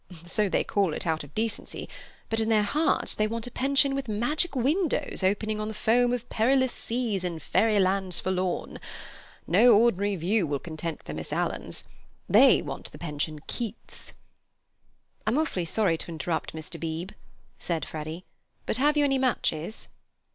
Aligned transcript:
So 0.25 0.49
they 0.49 0.63
call 0.63 0.95
it 0.95 1.05
out 1.05 1.23
of 1.23 1.35
decency, 1.35 1.87
but 2.27 2.39
in 2.39 2.49
their 2.49 2.63
hearts 2.63 3.13
they 3.13 3.27
want 3.27 3.45
a 3.45 3.51
pension 3.51 3.93
with 3.93 4.07
magic 4.07 4.55
windows 4.55 5.21
opening 5.23 5.59
on 5.61 5.67
the 5.67 5.75
foam 5.75 6.11
of 6.11 6.27
perilous 6.27 6.73
seas 6.73 7.23
in 7.23 7.37
fairyland 7.37 8.15
forlorn! 8.15 8.79
No 9.45 9.75
ordinary 9.75 10.15
view 10.15 10.47
will 10.47 10.57
content 10.57 11.05
the 11.05 11.13
Miss 11.13 11.31
Alans. 11.31 11.83
They 12.27 12.63
want 12.63 12.91
the 12.91 12.97
Pension 12.97 13.41
Keats." 13.45 14.13
"I'm 15.27 15.37
awfully 15.37 15.65
sorry 15.65 15.99
to 15.99 16.09
interrupt, 16.11 16.53
Mr. 16.53 16.79
Beebe," 16.79 17.13
said 17.59 17.85
Freddy, 17.85 18.25
"but 18.65 18.77
have 18.77 18.97
you 18.97 19.03
any 19.03 19.19
matches?" 19.19 19.87